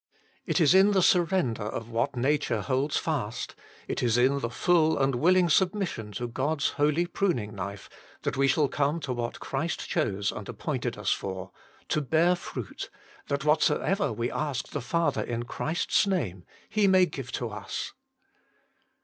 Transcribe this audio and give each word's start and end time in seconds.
It 0.47 0.59
is 0.59 0.73
in 0.73 0.93
the 0.93 1.03
surrender 1.03 1.61
of 1.61 1.91
what 1.91 2.15
nature 2.15 2.61
holds 2.61 2.97
fast, 2.97 3.53
it 3.87 4.01
is 4.01 4.17
in 4.17 4.39
the 4.39 4.49
full 4.49 4.97
and 4.97 5.13
willing 5.13 5.47
submission 5.47 6.11
to 6.13 6.25
God 6.27 6.59
s 6.61 6.69
holy 6.69 7.05
pruning 7.05 7.53
knife, 7.53 7.87
that 8.23 8.35
we 8.35 8.47
shall 8.47 8.67
come 8.67 8.99
to 9.01 9.13
what 9.13 9.39
Christ 9.39 9.87
chose 9.87 10.31
and 10.31 10.49
appointed 10.49 10.97
us 10.97 11.11
for 11.11 11.51
to 11.89 12.01
bear 12.01 12.35
fruit, 12.35 12.89
that 13.27 13.45
whatsoever 13.45 14.11
we 14.11 14.31
ask 14.31 14.69
the 14.69 14.81
Father 14.81 15.21
in 15.21 15.43
Christ 15.43 15.91
s 15.91 16.07
name, 16.07 16.45
He 16.67 16.87
may 16.87 17.05
give 17.05 17.31
to 17.33 17.49
us. 17.49 17.93